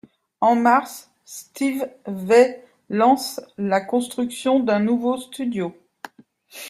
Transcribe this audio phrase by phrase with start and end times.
[0.39, 2.59] En mars, Steve Vai
[2.89, 5.75] lance la construction d'un nouveau studio.